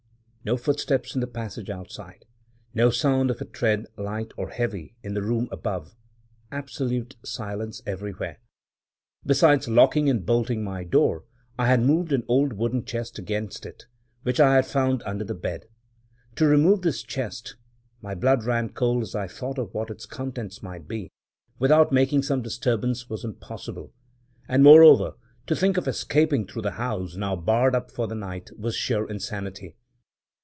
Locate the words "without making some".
21.59-22.41